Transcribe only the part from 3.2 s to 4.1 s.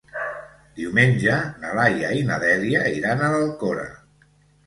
a l'Alcora.